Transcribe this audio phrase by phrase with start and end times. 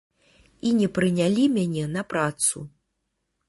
[0.69, 2.57] І не прынялі мяне на працу.